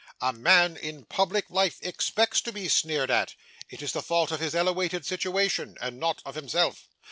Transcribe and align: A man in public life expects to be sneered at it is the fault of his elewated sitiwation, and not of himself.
A 0.19 0.33
man 0.33 0.77
in 0.77 1.05
public 1.05 1.47
life 1.51 1.77
expects 1.83 2.41
to 2.41 2.51
be 2.51 2.67
sneered 2.69 3.11
at 3.11 3.35
it 3.69 3.83
is 3.83 3.91
the 3.91 4.01
fault 4.01 4.31
of 4.31 4.39
his 4.39 4.55
elewated 4.55 5.05
sitiwation, 5.05 5.77
and 5.79 5.99
not 5.99 6.23
of 6.25 6.33
himself. 6.33 6.87